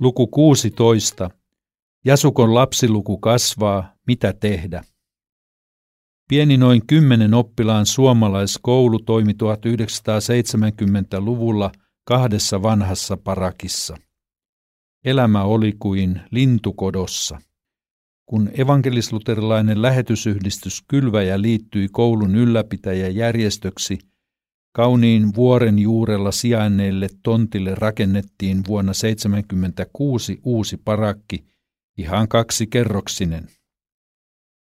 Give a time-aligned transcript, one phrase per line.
[0.00, 1.30] Luku 16.
[2.04, 4.84] Jasukon lapsiluku kasvaa, mitä tehdä?
[6.28, 11.72] Pieni noin kymmenen oppilaan suomalaiskoulu toimi 1970-luvulla
[12.04, 13.96] kahdessa vanhassa parakissa.
[15.04, 17.38] Elämä oli kuin lintukodossa.
[18.26, 23.98] Kun evankelisluterilainen lähetysyhdistys Kylväjä liittyi koulun ylläpitäjäjärjestöksi–
[24.76, 31.44] Kauniin vuoren juurella sijainneille tontille rakennettiin vuonna 1976 uusi parakki,
[31.98, 33.48] ihan kaksi kerroksinen.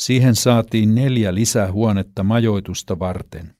[0.00, 3.54] Siihen saatiin neljä lisähuonetta majoitusta varten.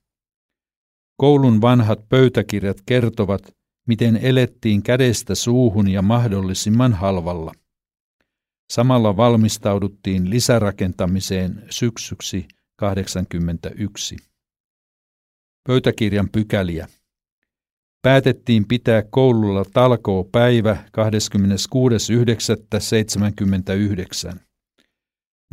[1.16, 3.42] Koulun vanhat pöytäkirjat kertovat,
[3.88, 7.52] miten elettiin kädestä suuhun ja mahdollisimman halvalla.
[8.72, 12.46] Samalla valmistauduttiin lisärakentamiseen syksyksi
[12.78, 14.31] 1981
[15.66, 16.88] pöytäkirjan pykäliä.
[18.02, 20.76] Päätettiin pitää koululla talkoo päivä
[24.32, 24.38] 26.9.79.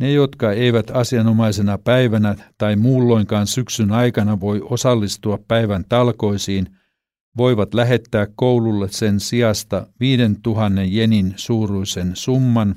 [0.00, 6.66] Ne, jotka eivät asianomaisena päivänä tai muulloinkaan syksyn aikana voi osallistua päivän talkoisiin,
[7.36, 12.76] voivat lähettää koululle sen sijasta 5000 jenin suuruisen summan,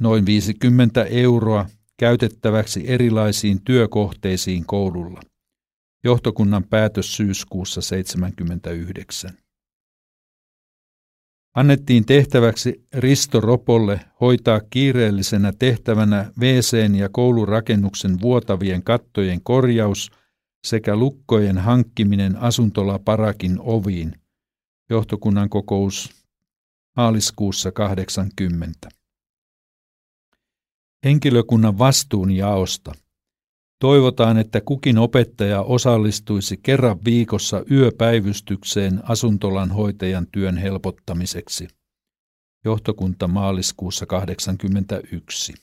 [0.00, 1.66] noin 50 euroa,
[1.98, 5.20] käytettäväksi erilaisiin työkohteisiin koululla.
[6.04, 9.30] Johtokunnan päätös syyskuussa 1979.
[11.56, 20.10] Annettiin tehtäväksi Risto Ropolle hoitaa kiireellisenä tehtävänä WC ja koulurakennuksen vuotavien kattojen korjaus
[20.66, 24.12] sekä lukkojen hankkiminen asuntola parakin oviin.
[24.90, 26.10] Johtokunnan kokous
[26.96, 28.88] maaliskuussa 80.
[31.06, 32.92] Henkilökunnan vastuunjaosta.
[33.80, 41.68] Toivotaan, että kukin opettaja osallistuisi kerran viikossa yöpäivystykseen asuntolan hoitajan työn helpottamiseksi.
[42.64, 45.54] Johtokunta maaliskuussa 81.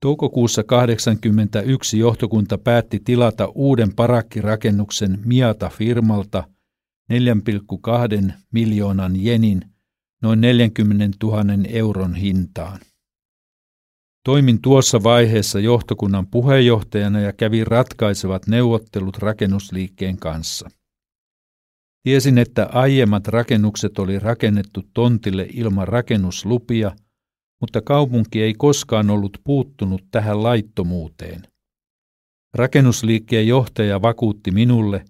[0.00, 6.44] Toukokuussa 1981 johtokunta päätti tilata uuden parakkirakennuksen Miata-firmalta
[7.12, 9.72] 4,2 miljoonan jenin
[10.22, 12.78] noin 40 000 euron hintaan.
[14.24, 20.70] Toimin tuossa vaiheessa johtokunnan puheenjohtajana ja kävin ratkaisevat neuvottelut rakennusliikkeen kanssa.
[22.02, 26.92] Tiesin, että aiemmat rakennukset oli rakennettu tontille ilman rakennuslupia,
[27.60, 31.42] mutta kaupunki ei koskaan ollut puuttunut tähän laittomuuteen.
[32.54, 35.04] Rakennusliikkeen johtaja vakuutti minulle,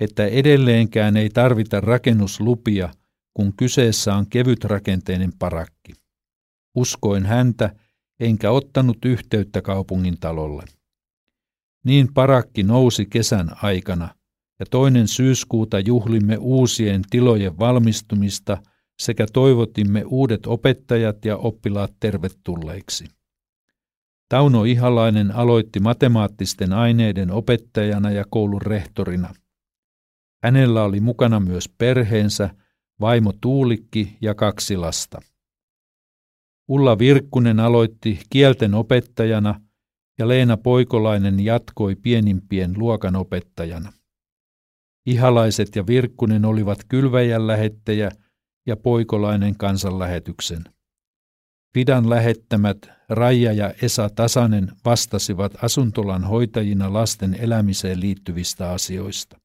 [0.00, 2.88] että edelleenkään ei tarvita rakennuslupia–
[3.34, 5.92] kun kyseessä on kevytrakenteinen parakki.
[6.76, 7.74] Uskoin häntä,
[8.20, 10.64] enkä ottanut yhteyttä kaupungin talolle.
[11.84, 14.08] Niin parakki nousi kesän aikana,
[14.60, 18.62] ja toinen syyskuuta juhlimme uusien tilojen valmistumista
[19.02, 23.04] sekä toivotimme uudet opettajat ja oppilaat tervetulleiksi.
[24.28, 29.34] Tauno Ihalainen aloitti matemaattisten aineiden opettajana ja koulun rehtorina.
[30.42, 32.50] Hänellä oli mukana myös perheensä–
[33.00, 35.20] vaimo Tuulikki ja kaksi lasta.
[36.68, 39.60] Ulla Virkkunen aloitti kielten opettajana
[40.18, 43.92] ja Leena Poikolainen jatkoi pienimpien luokan opettajana.
[45.06, 48.10] Ihalaiset ja Virkkunen olivat kylväjän lähettäjä
[48.66, 50.64] ja Poikolainen kansanlähetyksen.
[51.74, 52.78] Fidan lähettämät
[53.08, 59.43] Raija ja Esa Tasanen vastasivat asuntolan hoitajina lasten elämiseen liittyvistä asioista.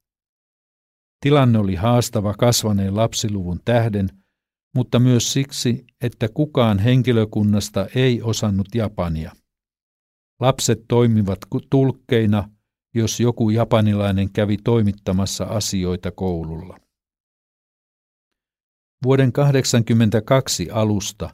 [1.20, 4.10] Tilanne oli haastava kasvaneen lapsiluvun tähden,
[4.76, 9.32] mutta myös siksi, että kukaan henkilökunnasta ei osannut japania.
[10.40, 12.50] Lapset toimivat tulkkeina,
[12.96, 16.78] jos joku japanilainen kävi toimittamassa asioita koululla.
[19.04, 21.30] Vuoden 1982 alusta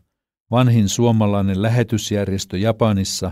[0.52, 3.32] vanhin suomalainen lähetysjärjestö Japanissa,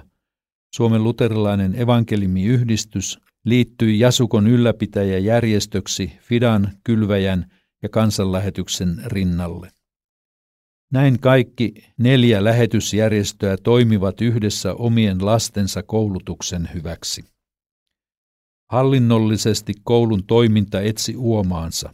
[0.75, 7.51] Suomen luterilainen evankelimiyhdistys liittyi Jasukon ylläpitäjäjärjestöksi Fidan, Kylväjän
[7.83, 9.69] ja kansanlähetyksen rinnalle.
[10.91, 17.23] Näin kaikki neljä lähetysjärjestöä toimivat yhdessä omien lastensa koulutuksen hyväksi.
[18.71, 21.93] Hallinnollisesti koulun toiminta etsi uomaansa.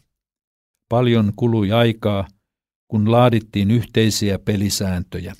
[0.89, 2.27] Paljon kului aikaa,
[2.87, 5.33] kun laadittiin yhteisiä pelisääntöjä.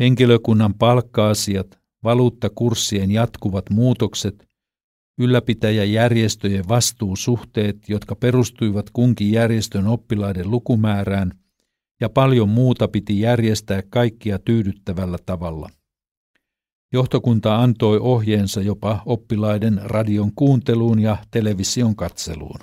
[0.00, 4.48] Henkilökunnan palkka-asiat, valuuttakurssien jatkuvat muutokset
[5.18, 11.32] ylläpitäjäjärjestöjen vastuusuhteet, jotka perustuivat kunkin järjestön oppilaiden lukumäärään,
[12.00, 15.68] ja paljon muuta piti järjestää kaikkia tyydyttävällä tavalla.
[16.92, 22.60] Johtokunta antoi ohjeensa jopa oppilaiden radion kuunteluun ja television katseluun.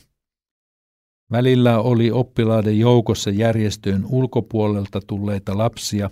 [1.31, 6.09] Välillä oli oppilaiden joukossa järjestöön ulkopuolelta tulleita lapsia,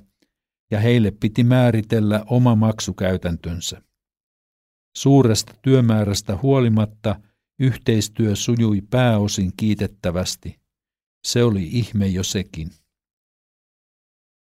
[0.72, 3.82] ja heille piti määritellä oma maksukäytäntönsä.
[4.98, 7.16] Suuresta työmäärästä huolimatta
[7.60, 10.60] yhteistyö sujui pääosin kiitettävästi.
[11.28, 12.70] Se oli ihme jo sekin.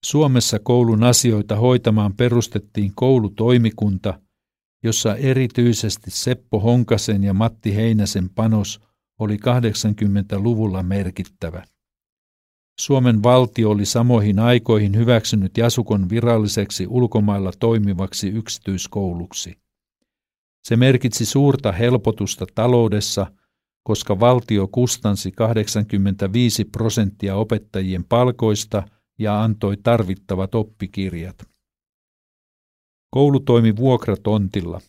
[0.05, 4.19] Suomessa koulun asioita hoitamaan perustettiin koulutoimikunta,
[4.83, 8.81] jossa erityisesti Seppo Honkasen ja Matti Heinäsen panos
[9.19, 11.63] oli 80-luvulla merkittävä.
[12.79, 19.62] Suomen valtio oli samoihin aikoihin hyväksynyt Jasukon viralliseksi ulkomailla toimivaksi yksityiskouluksi.
[20.63, 23.31] Se merkitsi suurta helpotusta taloudessa,
[23.83, 28.83] koska valtio kustansi 85 prosenttia opettajien palkoista
[29.19, 31.43] ja antoi tarvittavat oppikirjat.
[33.09, 34.81] Koulu toimi vuokratontilla.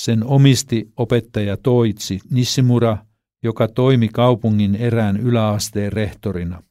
[0.00, 2.98] Sen omisti opettaja Toitsi Nissimura,
[3.42, 6.62] joka toimi kaupungin erään yläasteen rehtorina.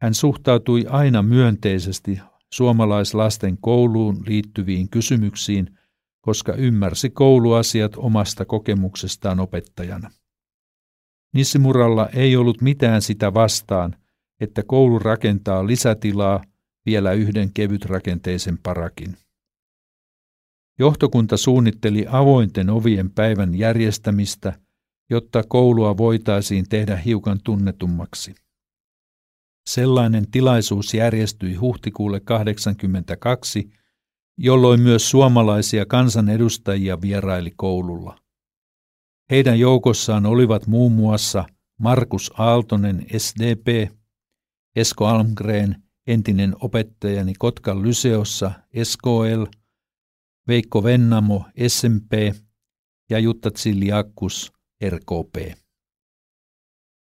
[0.00, 2.20] Hän suhtautui aina myönteisesti
[2.52, 5.78] suomalaislasten kouluun liittyviin kysymyksiin,
[6.24, 10.10] koska ymmärsi kouluasiat omasta kokemuksestaan opettajana.
[11.34, 13.96] Nissimuralla ei ollut mitään sitä vastaan,
[14.40, 16.44] että koulu rakentaa lisätilaa
[16.86, 19.16] vielä yhden kevytrakenteisen parakin.
[20.78, 24.52] Johtokunta suunnitteli avointen ovien päivän järjestämistä,
[25.10, 28.34] jotta koulua voitaisiin tehdä hiukan tunnetummaksi.
[29.66, 33.70] Sellainen tilaisuus järjestyi huhtikuulle 82,
[34.38, 38.18] jolloin myös suomalaisia kansanedustajia vieraili koululla.
[39.30, 41.44] Heidän joukossaan olivat muun muassa
[41.80, 43.92] Markus Aaltonen SDP,
[44.76, 48.52] Esko Almgren, entinen opettajani Kotkan Lyseossa
[48.82, 49.44] SKL,
[50.48, 52.12] Veikko Vennamo SMP
[53.10, 54.52] ja Jutta Tsiliakkus
[54.88, 55.58] RKP.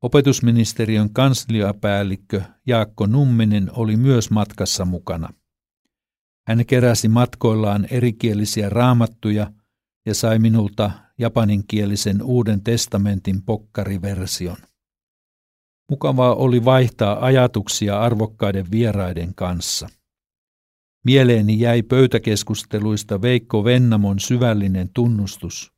[0.03, 5.33] Opetusministeriön kansliapäällikkö Jaakko Numminen oli myös matkassa mukana.
[6.49, 9.51] Hän keräsi matkoillaan erikielisiä raamattuja
[10.05, 14.57] ja sai minulta japaninkielisen Uuden testamentin pokkariversion.
[15.91, 19.89] Mukavaa oli vaihtaa ajatuksia arvokkaiden vieraiden kanssa.
[21.05, 25.71] Mieleeni jäi pöytäkeskusteluista Veikko Vennamon syvällinen tunnustus.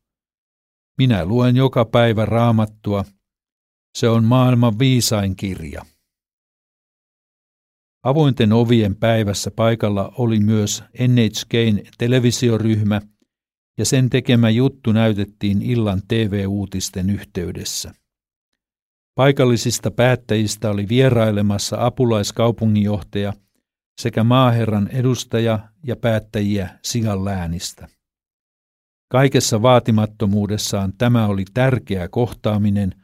[0.98, 3.06] Minä luen joka päivä raamattua–
[3.98, 5.86] se on maailman viisain kirja.
[8.04, 13.02] Avointen ovien päivässä paikalla oli myös NHKn televisioryhmä
[13.78, 17.94] ja sen tekemä juttu näytettiin illan TV-uutisten yhteydessä.
[19.16, 23.34] Paikallisista päättäjistä oli vierailemassa apulaiskaupunginjohtaja
[24.02, 27.88] sekä maaherran edustaja ja päättäjiä Sigan läänistä.
[29.12, 32.96] Kaikessa vaatimattomuudessaan tämä oli tärkeä kohtaaminen–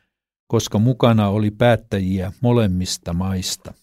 [0.48, 3.74] koska mukana oli päättäjiä molemmista maista.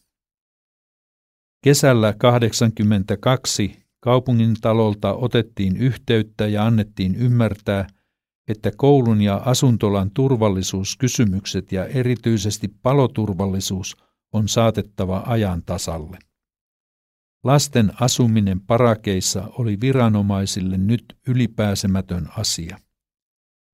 [1.65, 7.87] Kesällä 82 kaupungin talolta otettiin yhteyttä ja annettiin ymmärtää,
[8.49, 13.97] että koulun ja asuntolan turvallisuuskysymykset ja erityisesti paloturvallisuus
[14.33, 16.19] on saatettava ajan tasalle.
[17.45, 22.79] Lasten asuminen parakeissa oli viranomaisille nyt ylipääsemätön asia.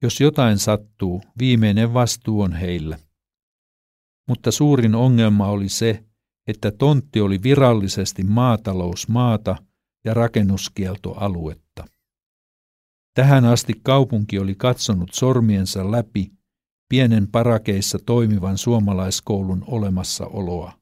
[0.03, 2.99] Jos jotain sattuu, viimeinen vastuu on heillä.
[4.29, 6.05] Mutta suurin ongelma oli se,
[6.51, 9.57] että tontti oli virallisesti maatalousmaata
[10.05, 11.85] ja rakennuskieltoaluetta.
[13.15, 16.31] Tähän asti kaupunki oli katsonut sormiensa läpi
[16.89, 20.73] pienen parakeissa toimivan suomalaiskoulun olemassaoloa.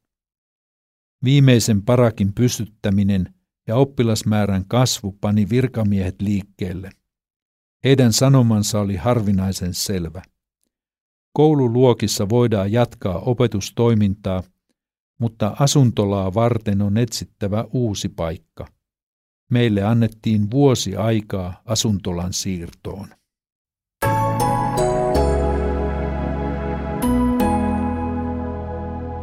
[1.25, 3.34] Viimeisen parakin pystyttäminen
[3.66, 6.90] ja oppilasmäärän kasvu pani virkamiehet liikkeelle.
[7.84, 10.22] Heidän sanomansa oli harvinaisen selvä.
[11.32, 14.42] Koululuokissa voidaan jatkaa opetustoimintaa,
[15.18, 18.66] mutta asuntolaa varten on etsittävä uusi paikka.
[19.50, 23.08] Meille annettiin vuosi aikaa asuntolan siirtoon.